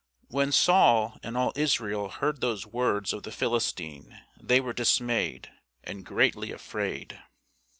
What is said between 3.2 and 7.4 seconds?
the Philistine, they were dismayed, and greatly afraid.